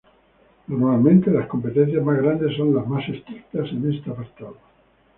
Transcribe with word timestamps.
Normalmente 0.67 1.29
las 1.29 1.45
competencias 1.47 2.03
más 2.03 2.17
grandes 2.23 2.57
son 2.57 2.73
las 2.73 2.87
más 2.87 3.07
estrictas 3.07 3.67
en 3.69 3.93
este 3.93 4.09
apartado. 4.09 4.57